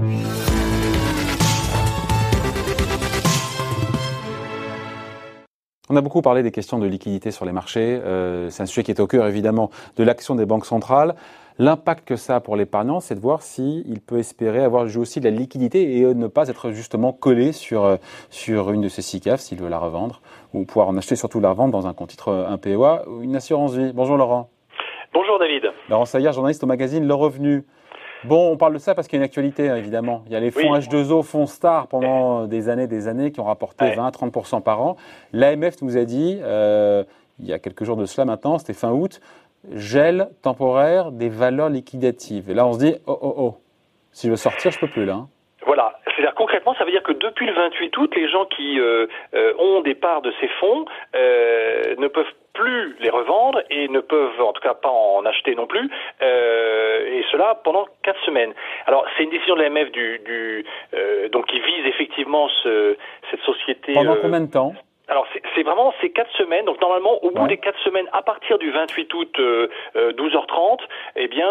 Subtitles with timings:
[0.00, 0.04] On
[5.96, 8.00] a beaucoup parlé des questions de liquidité sur les marchés.
[8.04, 11.16] Euh, c'est un sujet qui est au cœur évidemment de l'action des banques centrales.
[11.58, 15.24] L'impact que ça a pour l'épargnant, c'est de voir s'il peut espérer avoir aussi de
[15.24, 17.96] la liquidité et ne pas être justement collé sur, euh,
[18.30, 20.20] sur une de ces SICAF s'il veut la revendre
[20.54, 23.34] ou pouvoir en acheter surtout la revendre dans un compte titre, un PEA ou une
[23.34, 23.90] assurance vie.
[23.92, 24.48] Bonjour Laurent.
[25.12, 25.72] Bonjour David.
[25.88, 27.64] Laurent Saillard, journaliste au magazine Le Revenu.
[28.24, 30.22] Bon, on parle de ça parce qu'il y a une actualité, hein, évidemment.
[30.26, 33.44] Il y a les fonds H2O, fonds Star, pendant des années, des années, qui ont
[33.44, 34.96] rapporté 20-30% par an.
[35.32, 37.04] L'AMF nous a dit, euh,
[37.38, 39.20] il y a quelques jours de cela maintenant, c'était fin août,
[39.72, 42.50] gel temporaire des valeurs liquidatives.
[42.50, 43.56] Et là, on se dit, oh, oh, oh,
[44.12, 45.26] si je veux sortir, je peux plus, là.
[46.18, 49.52] C'est-à-dire concrètement, ça veut dire que depuis le 28 août, les gens qui euh, euh,
[49.58, 54.52] ont des parts de ces fonds ne peuvent plus les revendre et ne peuvent en
[54.52, 55.88] tout cas pas en acheter non plus,
[56.22, 58.52] euh, et cela pendant quatre semaines.
[58.86, 60.64] Alors c'est une décision de l'AMF du, du
[60.94, 62.96] euh, donc qui vise effectivement ce,
[63.30, 63.92] cette société.
[63.94, 64.74] Pendant euh, combien de temps?
[65.58, 66.64] C'est vraiment ces quatre semaines.
[66.64, 70.78] Donc normalement, au bout des quatre semaines, à partir du 28 août, euh, 12h30,
[71.16, 71.48] eh bien,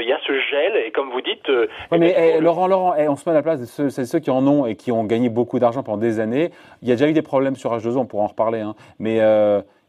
[0.00, 0.76] il y a ce gel.
[0.84, 1.48] Et comme vous dites,
[1.92, 4.18] oui, mais eh, Laurent, Laurent, eh, on se met à la place de ceux, ceux
[4.18, 6.50] qui en ont et qui ont gagné beaucoup d'argent pendant des années.
[6.82, 8.60] Il y a déjà eu des problèmes sur H2O, on pourra en reparler.
[8.60, 8.74] Hein.
[8.98, 9.20] Mais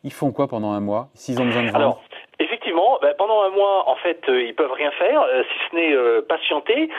[0.03, 1.09] ils font quoi pendant un mois?
[1.15, 1.99] S'ils ont besoin de vendre?
[3.01, 5.93] Ben, pendant un mois, en fait, euh, ils peuvent rien faire, euh, si ce n'est
[5.93, 6.89] euh, patienter,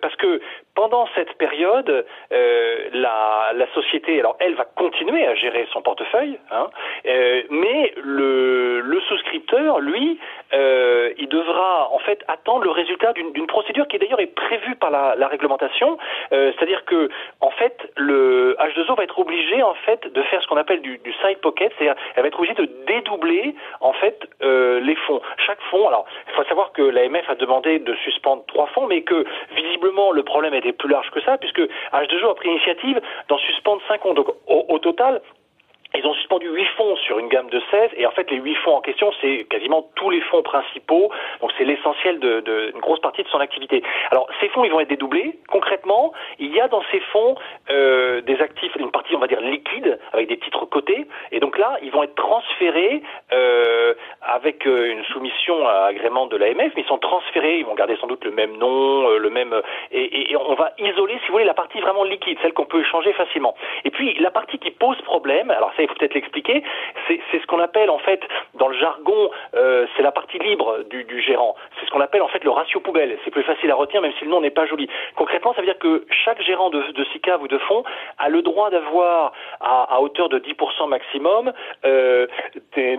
[0.00, 0.40] parce que
[0.74, 6.68] pendant cette période, la, société, alors elle va continuer à gérer son portefeuille, hein,
[7.50, 10.18] mais le, souscripteur, lui,
[10.52, 15.14] il devra en fait attendre le résultat d'une procédure qui d'ailleurs est prévue par la,
[15.16, 15.98] la réglementation,
[16.30, 17.08] c'est-à-dire que
[17.58, 21.12] fait, le H2O va être obligé en fait de faire ce qu'on appelle du, du
[21.14, 25.20] side pocket, c'est-à-dire elle va être obligée de dédoubler en fait euh, les fonds.
[25.46, 29.02] Chaque fonds, alors il faut savoir que l'AMF a demandé de suspendre trois fonds, mais
[29.02, 33.38] que visiblement le problème était plus large que ça, puisque H2O a pris l'initiative d'en
[33.38, 34.14] suspendre cinq fonds.
[34.14, 35.20] Donc au total,
[35.94, 38.54] ils ont suspendu 8 fonds sur une gamme de 16 et en fait les 8
[38.56, 41.10] fonds en question c'est quasiment tous les fonds principaux
[41.40, 43.82] donc c'est l'essentiel d'une de, grosse partie de son activité.
[44.10, 45.38] Alors ces fonds ils vont être dédoublés.
[45.48, 47.36] Concrètement il y a dans ces fonds
[47.70, 51.58] euh, des actifs, une partie on va dire liquide avec des titres cotés et donc
[51.58, 56.82] là ils vont être transférés euh, avec euh, une soumission à agrément de l'AMF mais
[56.82, 59.54] ils sont transférés, ils vont garder sans doute le même nom, euh, le même
[59.92, 62.80] et, et, on va isoler si vous voulez la partie vraiment liquide, celle qu'on peut
[62.80, 63.54] échanger facilement.
[63.84, 66.62] Et puis la partie qui pose problème, alors ça il faut peut-être l'expliquer,
[67.06, 68.20] c'est ce qu'on appelle en fait
[68.54, 71.54] dans le jargon, euh, c'est la partie libre du, du gérant.
[71.78, 73.16] C'est ce qu'on appelle en fait le ratio poubelle.
[73.24, 74.88] C'est plus facile à retenir même si le nom n'est pas joli.
[75.14, 77.84] Concrètement, ça veut dire que chaque gérant de, de SICAV ou de fonds
[78.18, 81.52] a le droit d'avoir à, à, hauteur de 10% maximum
[81.84, 82.26] euh,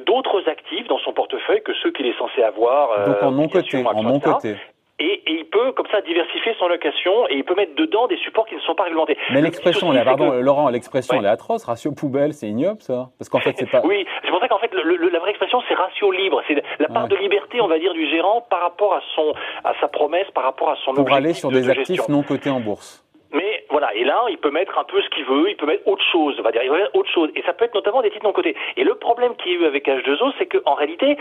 [0.06, 2.92] d'autres actifs dans son portefeuille que ceux qu'il est censé avoir.
[2.92, 4.56] Euh, Donc en non côté, en non côté
[5.00, 8.18] et, et, il peut comme ça diversifier son location et il peut mettre dedans des
[8.18, 9.18] supports qui ne sont pas réglementés.
[9.32, 11.66] Mais l'expression, pardon, Laurent, l'expression elle est atroce.
[11.66, 13.82] Ratio poubelle, c'est ignoble ça, parce qu'en fait c'est pas.
[13.86, 16.62] oui, c'est pour ça qu'en fait le, le, la vraie expression c'est ratio libre, c'est
[16.80, 19.88] la part de liberté, on va dire, du gérant par rapport à son à sa
[19.88, 23.07] promesse, par rapport à son pour aller sur des actifs non cotés en bourse.
[23.78, 26.04] Voilà, et là, il peut mettre un peu ce qu'il veut, il peut mettre autre
[26.12, 27.30] chose, on va dire, il va mettre autre chose.
[27.36, 28.56] Et ça peut être notamment des titres non cotés.
[28.76, 31.16] Et le problème qu'il y a eu avec H2O, c'est qu'en réalité,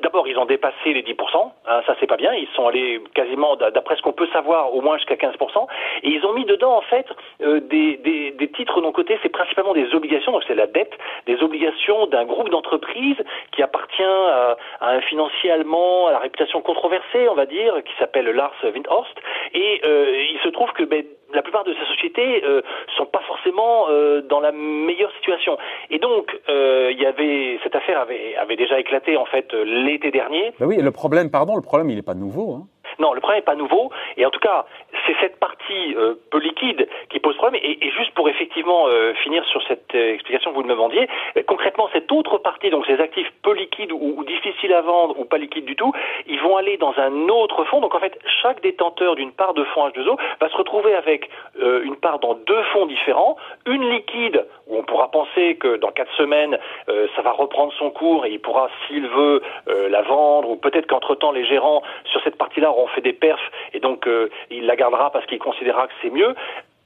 [0.00, 3.56] d'abord, ils ont dépassé les 10%, hein, ça c'est pas bien, ils sont allés quasiment,
[3.56, 5.66] d'après ce qu'on peut savoir, au moins jusqu'à 15%,
[6.02, 7.04] et ils ont mis dedans, en fait,
[7.42, 10.96] euh, des, des, des, titres non cotés, c'est principalement des obligations, donc c'est la dette,
[11.26, 16.62] des obligations d'un groupe d'entreprises qui appartient à, à, un financier allemand à la réputation
[16.62, 19.14] controversée, on va dire, qui s'appelle Lars Windhorst,
[19.52, 22.62] et euh, il se trouve que ben, la plupart de ces sociétés euh,
[22.96, 25.58] sont pas forcément euh, dans la meilleure situation.
[25.90, 30.10] Et donc, euh, il y avait cette affaire avait, avait déjà éclaté en fait l'été
[30.10, 30.52] dernier.
[30.58, 32.54] Ben oui, le problème, pardon, le problème, il n'est pas nouveau.
[32.54, 32.66] Hein.
[32.98, 33.90] Non, le problème n'est pas nouveau.
[34.16, 34.66] Et en tout cas,
[35.06, 37.60] c'est cette partie euh, peu liquide qui pose problème.
[37.62, 41.08] Et, juste pour effectivement euh, finir sur cette euh, explication que vous me demandiez,
[41.46, 45.24] concrètement, cette autre partie, donc ces actifs peu liquides ou, ou, difficiles à vendre ou
[45.24, 45.92] pas liquides du tout,
[46.26, 47.80] ils vont aller dans un autre fonds.
[47.80, 51.30] Donc en fait, chaque détenteur d'une part de fonds H2O va se retrouver avec
[51.60, 53.36] une part dans deux fonds différents,
[53.66, 58.26] une liquide où on pourra penser que dans quatre semaines, ça va reprendre son cours
[58.26, 62.70] et il pourra, s'il veut, la vendre, ou peut-être qu'entre-temps, les gérants sur cette partie-là
[62.70, 66.10] auront fait des perfs et donc euh, il la gardera parce qu'il considérera que c'est
[66.10, 66.34] mieux.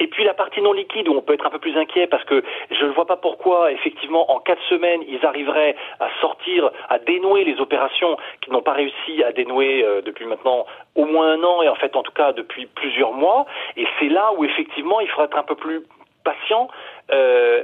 [0.00, 2.24] Et puis la partie non liquide où on peut être un peu plus inquiet parce
[2.24, 6.98] que je ne vois pas pourquoi effectivement en quatre semaines ils arriveraient à sortir, à
[6.98, 10.66] dénouer les opérations qu'ils n'ont pas réussi à dénouer euh, depuis maintenant
[10.96, 13.46] au moins un an et en fait en tout cas depuis plusieurs mois.
[13.76, 15.82] Et c'est là où effectivement il faudra être un peu plus
[16.24, 16.68] patient.
[17.12, 17.62] Euh,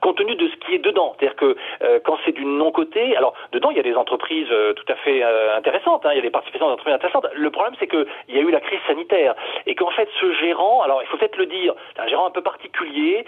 [0.00, 1.14] compte tenu de ce qui est dedans.
[1.18, 4.72] C'est-à-dire que euh, quand c'est du non-côté, alors dedans il y a des entreprises euh,
[4.74, 7.26] tout à fait euh, intéressantes, hein, il y a des participations d'entreprises intéressantes.
[7.34, 9.34] Le problème c'est qu'il y a eu la crise sanitaire
[9.66, 12.30] et qu'en fait ce gérant, alors il faut peut-être le dire, c'est un gérant un
[12.30, 13.24] peu particulier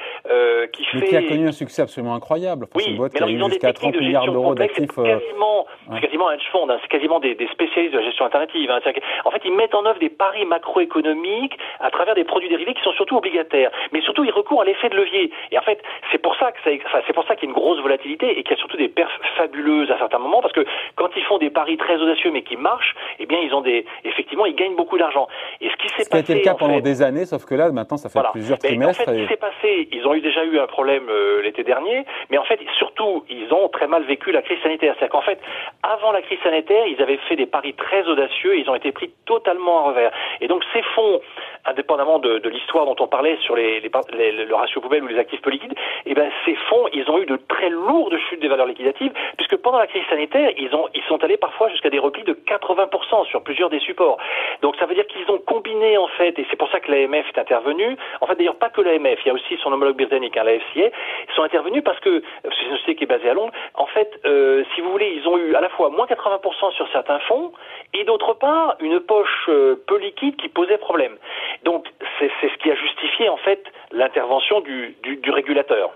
[0.73, 1.07] qui mais fait...
[1.07, 2.67] qui a connu un succès absolument incroyable.
[2.75, 4.01] oui, une boîte mais qui a alors, eu ils ont des jusqu'à techniques 30 de
[4.01, 4.97] milliards gestion d'euros complexe, d'actifs.
[4.97, 8.05] c'est quasiment, c'est quasiment un hedge fund, hein, c'est quasiment des, des, spécialistes de la
[8.05, 8.71] gestion alternative.
[8.71, 8.81] Hein.
[9.25, 12.83] En fait, ils mettent en œuvre des paris macroéconomiques à travers des produits dérivés qui
[12.83, 15.31] sont surtout obligataires, mais surtout ils recourent à l'effet de levier.
[15.51, 17.59] Et en fait, c'est pour ça que enfin, c'est pour ça qu'il y a une
[17.61, 20.65] grosse volatilité et qu'il y a surtout des perfs fabuleuses à certains moments, parce que
[20.97, 23.85] quand ils font des paris très audacieux mais qui marchent, eh bien ils ont des,
[24.05, 25.29] effectivement, ils gagnent beaucoup d'argent.
[25.61, 27.97] Et ce qui s'est passé, été le cas pendant des années, sauf que là, maintenant,
[27.97, 29.03] ça fait plusieurs trimestres.
[29.03, 31.65] En fait, ce qui s'est passé, ils ont eu déjà eu un problème euh, l'été
[31.65, 34.95] dernier, mais en fait, surtout, ils ont très mal vécu la crise sanitaire.
[34.99, 35.39] C'est-à-dire qu'en fait,
[35.83, 38.93] avant la crise sanitaire, ils avaient fait des paris très audacieux et ils ont été
[38.93, 40.13] pris totalement à revers.
[40.41, 41.21] Et donc, ces fonds,
[41.65, 45.09] indépendamment de, de l'histoire dont on parlait sur les, les, les, le ratio poubelle ou
[45.09, 45.75] les actifs peu liquides,
[46.07, 49.57] eh ben, ces fonds, ils ont eu de très lourdes chutes des valeurs liquidatives, puisque
[49.57, 53.27] pendant la crise sanitaire, ils, ont, ils sont allés parfois jusqu'à des replis de 80%
[53.27, 54.19] sur plusieurs des supports.
[54.63, 57.27] Donc ça veut dire qu'ils ont combiné en fait, et c'est pour ça que l'AMF
[57.29, 60.37] est intervenu, en fait d'ailleurs pas que l'AMF, il y a aussi son homologue britannique,
[60.37, 60.91] hein, la FCA,
[61.37, 64.65] sont intervenus parce que, c'est une société qui est basée à Londres, en fait, euh,
[64.75, 67.53] si vous voulez, ils ont eu à la fois moins 80% sur certains fonds,
[67.95, 71.17] et d'autre part, une poche euh, peu liquide qui posait problème.
[71.65, 71.87] Donc
[72.19, 73.63] c'est ce qui a justifié en fait
[73.93, 75.91] l'intervention du régulateur.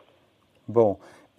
[0.69, 0.99] Bon,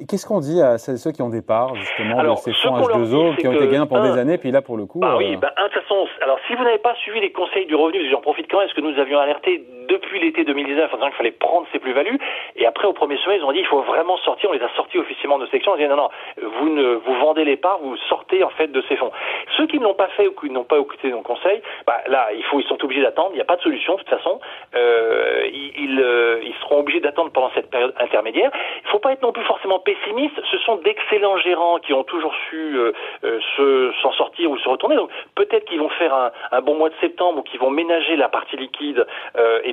[0.09, 3.47] Qu'est-ce qu'on dit à ceux qui ont des parts, justement, de ces fonds H2O qui
[3.47, 4.99] ont été gagnants pendant des années, puis là, pour le coup.
[4.99, 7.75] Bah oui, bah, de toute façon, alors si vous n'avez pas suivi les conseils du
[7.75, 11.07] revenu, j'en profite quand même, parce que nous avions alerté depuis l'été 2019 en disant
[11.07, 12.19] qu'il fallait prendre ces plus-values,
[12.55, 14.69] et après, au premier sommet, ils ont dit il faut vraiment sortir, on les a
[14.75, 16.09] sortis officiellement de section, on dit non, non,
[16.41, 19.11] vous ne vous vendez les parts, vous sortez en fait de ces fonds.
[19.57, 22.29] Ceux qui ne l'ont pas fait ou qui n'ont pas écouté nos conseils, bah, là,
[22.33, 24.39] ils sont obligés d'attendre, il n'y a pas de solution, de toute façon,
[24.75, 28.51] euh, ils, euh, ils seront obligés d'attendre pendant cette période intermédiaire.
[28.83, 32.03] Il ne faut pas être non plus forcément pessimiste, ce sont d'excellents gérants qui ont
[32.03, 34.95] toujours su euh, s'en sortir ou se retourner.
[34.95, 38.29] Donc peut-être qu'ils vont faire un, bon mois de septembre ou qu'ils vont ménager la
[38.29, 39.05] partie liquide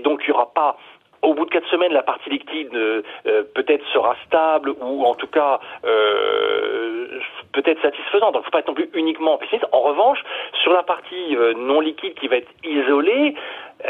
[0.02, 0.76] donc il n'y aura pas
[1.22, 3.02] au bout de quatre semaines, la partie liquide euh,
[3.54, 7.20] peut-être sera stable ou en tout cas euh,
[7.52, 8.34] peut-être satisfaisante.
[8.34, 9.66] Donc, faut pas être non plus uniquement pessimiste.
[9.72, 10.18] En revanche,
[10.62, 13.34] sur la partie euh, non liquide qui va être isolée,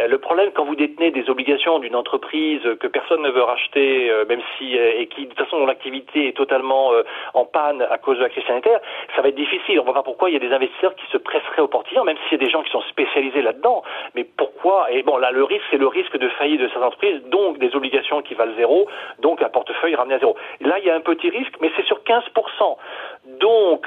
[0.08, 4.24] le problème quand vous détenez des obligations d'une entreprise que personne ne veut racheter, euh,
[4.26, 6.92] même si et qui de toute façon dont l'activité est totalement
[7.34, 8.80] en panne à cause de la crise sanitaire,
[9.14, 9.78] ça va être difficile.
[9.78, 12.04] On ne voit pas pourquoi il y a des investisseurs qui se presseraient au portillon,
[12.04, 13.82] même s'il y a des gens qui sont spécialisés là-dedans.
[14.14, 14.90] Mais pourquoi?
[14.90, 17.74] Et bon, là, le risque, c'est le risque de faillite de cette entreprise, donc des
[17.74, 18.88] obligations qui valent zéro,
[19.20, 20.36] donc un portefeuille ramené à zéro.
[20.60, 22.76] Là, il y a un petit risque, mais c'est sur 15%.
[23.40, 23.86] Donc,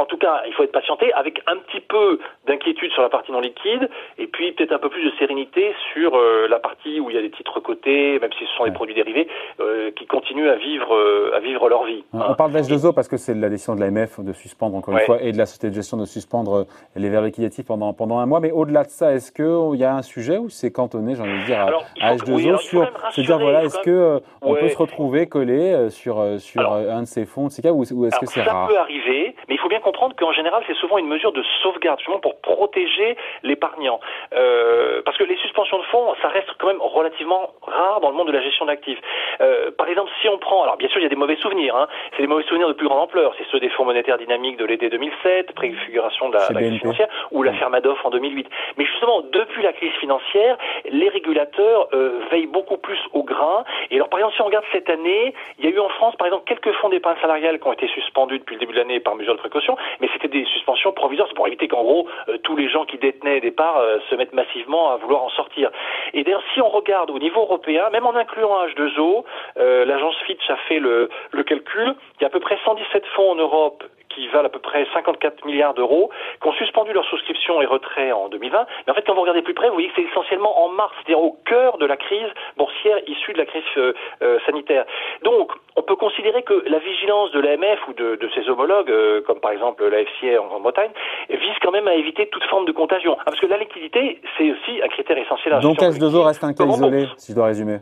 [0.00, 3.32] en tout cas, il faut être patienté avec un petit peu d'inquiétude sur la partie
[3.32, 3.88] non liquide
[4.18, 7.18] et puis peut-être un peu plus de sérénité sur euh, la partie où il y
[7.18, 9.28] a des titres cotés, même si ce sont des produits dérivés,
[9.60, 12.02] euh, qui continuent à vivre, euh, à vivre leur vie.
[12.14, 15.20] On parle d'H2O parce que c'est la décision de l'AMF de suspendre encore une fois
[15.20, 16.66] et de la société de gestion de suspendre
[16.96, 18.40] les verres liquidatifs pendant, pendant un mois.
[18.40, 21.40] Mais au-delà de ça, est-ce qu'il y a un sujet où c'est cantonné, j'ai envie
[21.40, 21.60] de dire,
[22.00, 26.60] à, H2O sur se dire voilà, est-ce que on peut se retrouver collé sur, sur
[26.60, 28.66] alors, un de ces fonds de ces cas ou, ou est-ce que c'est rare?
[28.66, 31.42] Ça peut arriver, mais il faut bien comprendre qu'en général, c'est souvent une mesure de
[31.62, 34.00] sauvegarde, justement pour protéger l'épargnant.
[34.34, 38.16] Euh, parce que les suspensions de fonds, ça reste quand même relativement rare dans le
[38.16, 38.98] monde de la gestion d'actifs.
[39.40, 41.74] Euh, par exemple, si on prend, alors bien sûr, il y a des mauvais souvenirs,
[41.76, 44.58] hein, c'est des mauvais souvenirs de plus grande ampleur, c'est ceux des fonds monétaires dynamiques
[44.58, 48.48] de l'été 2007, préfiguration de la, la crise financière, ou l'affaire Madoff en 2008.
[48.76, 50.58] Mais justement, depuis la crise financière,
[50.90, 53.64] les régulateurs euh, veillent beaucoup plus au grain.
[53.90, 56.16] Et alors, par exemple, si on regarde cette année, il y a eu en France,
[56.16, 59.00] par exemple, quelques fonds d'épargne salariale qui ont été suspendus depuis le début de l'année
[59.00, 59.59] par mesure de précaution,
[60.00, 62.98] mais c'était des suspensions provisoires, c'est pour éviter qu'en gros euh, tous les gens qui
[62.98, 65.70] détenaient des parts euh, se mettent massivement à vouloir en sortir.
[66.14, 69.24] Et d'ailleurs, si on regarde au niveau européen, même en incluant H2O,
[69.58, 73.06] euh, l'agence Fitch a fait le, le calcul, il y a à peu près 117
[73.14, 77.04] fonds en Europe qui valent à peu près 54 milliards d'euros, qui ont suspendu leur
[77.06, 78.66] souscription et retrait en 2020.
[78.86, 80.92] Mais en fait, quand vous regardez plus près, vous voyez que c'est essentiellement en mars,
[80.96, 84.84] c'est-à-dire au cœur de la crise boursière issue de la crise euh, euh, sanitaire.
[85.22, 89.22] Donc, on peut considérer que la vigilance de l'AMF ou de, de ses homologues, euh,
[89.22, 90.90] comme par exemple la FCA en Grande-Bretagne,
[91.30, 93.16] vise quand même à éviter toute forme de contagion.
[93.20, 95.54] Ah, parce que la liquidité, c'est aussi un critère essentiel.
[95.54, 97.78] À Donc H2O reste un cas isolé, si je dois résumer.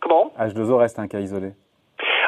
[0.00, 1.52] Comment H2O reste un cas isolé.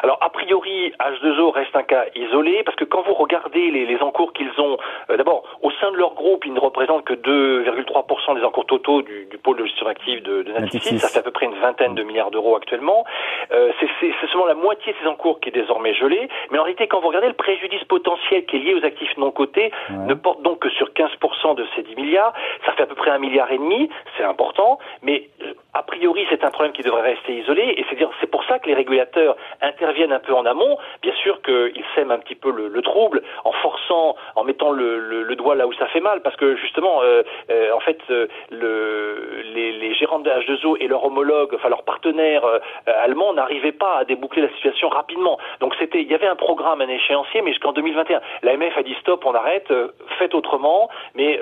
[0.05, 3.99] Alors a priori, H2O reste un cas isolé parce que quand vous regardez les, les
[4.03, 4.77] encours qu'ils ont,
[5.09, 9.01] euh, d'abord au sein de leur groupe, ils ne représentent que 2,3% des encours totaux
[9.01, 10.99] du, du, pôle de gestion active de, de Natixis.
[10.99, 13.03] Ça fait à peu près une vingtaine de milliards d'euros actuellement.
[13.51, 16.29] Euh, c'est seulement la moitié de ces encours qui est désormais gelé.
[16.51, 19.31] Mais en réalité, quand vous regardez le préjudice potentiel qui est lié aux actifs non
[19.31, 20.05] cotés, ouais.
[20.05, 22.33] ne porte donc que sur 15% de ces 10 milliards.
[22.67, 23.89] Ça fait à peu près un milliard et demi.
[24.17, 25.29] C'est important, mais
[25.75, 27.85] a priori, c'est un problème qui devrait rester isolé, et
[28.21, 30.77] c'est pour ça que les régulateurs interviennent un peu en amont.
[31.01, 35.55] Bien sûr qu'ils sèment un petit peu le, trouble en forçant, en mettant le, doigt
[35.55, 39.73] là où ça fait mal, parce que justement, euh, euh, en fait, euh, le, les,
[39.73, 42.45] les, gérants de H2O et leurs homologues, enfin leurs partenaires
[42.85, 45.37] allemands, n'arrivaient pas à déboucler la situation rapidement.
[45.59, 48.95] Donc c'était, il y avait un programme, un échéancier, mais jusqu'en 2021, l'AMF a dit
[49.01, 49.73] stop, on arrête,
[50.19, 51.37] faites autrement, mais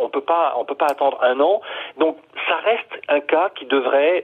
[0.00, 1.62] on peut pas, on peut pas attendre un an.
[1.96, 2.18] Donc
[2.48, 3.77] ça reste un cas qui devrait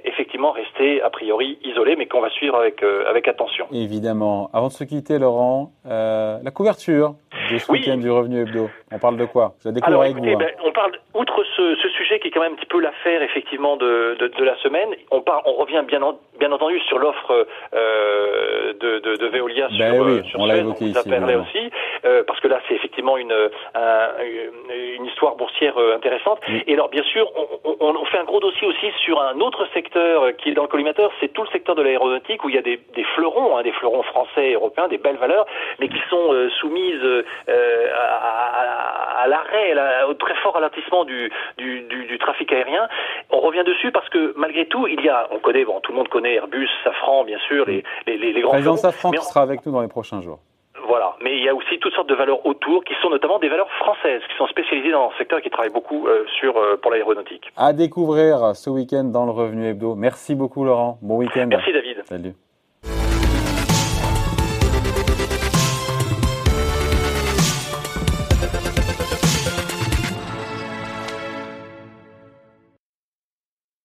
[0.05, 3.67] effectivement rester a priori isolé, mais qu'on va suivre avec, euh, avec attention.
[3.73, 4.51] Évidemment.
[4.53, 7.15] Avant de se quitter, Laurent, euh, la couverture
[7.51, 8.71] de ce week-end du revenu hebdo.
[8.95, 9.55] On parle de quoi?
[9.65, 10.25] Je avec vous.
[10.25, 10.37] Hein?
[10.39, 13.23] Ben, on parle, outre ce, ce, sujet qui est quand même un petit peu l'affaire
[13.23, 16.01] effectivement de, de, de, la semaine, on, part, on revient bien,
[16.39, 20.57] bien entendu sur l'offre euh, de, de, de, Veolia ben sur, oui, sur on l'a
[20.59, 20.99] évoqué ici.
[20.99, 21.71] aussi,
[22.05, 23.35] euh, parce que là c'est effectivement une,
[23.75, 24.09] un,
[24.97, 26.39] une histoire boursière euh, intéressante.
[26.67, 29.67] Et alors bien sûr, on, on, on, fait un gros dossier aussi sur un autre
[29.75, 32.59] secteur qui est dans le collimateur, c'est tout le secteur de l'aéronautique où il y
[32.59, 35.47] a des, des fleurons, hein, des fleurons français et européens, des belles valeurs,
[35.79, 39.75] mais qui sont euh, soumises euh, à, à, l'arrêt,
[40.09, 42.89] au très fort ralentissement du, du, du, trafic aérien.
[43.31, 45.99] On revient dessus parce que malgré tout, il y a, on connaît, bon, tout le
[45.99, 48.53] monde connaît Airbus, Safran, bien sûr, les, les, les, grands.
[48.53, 50.39] Président Safran qui sera avec nous dans les prochains jours.
[50.87, 53.49] Voilà, mais il y a aussi toutes sortes de valeurs autour qui sont notamment des
[53.49, 56.77] valeurs françaises, qui sont spécialisées dans le secteur et qui travaillent beaucoup euh, sur euh,
[56.77, 57.51] pour l'aéronautique.
[57.57, 59.95] À découvrir ce week-end dans le Revenu Hebdo.
[59.95, 60.99] Merci beaucoup Laurent.
[61.01, 61.47] Bon week-end.
[61.49, 62.03] Merci David.
[62.05, 62.35] Salut.